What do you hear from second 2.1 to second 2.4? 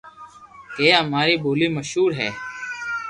ھي